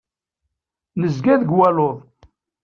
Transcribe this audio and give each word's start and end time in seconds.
Nezga 1.01 1.35
deg 1.41 1.51
waluḍ. 1.57 1.97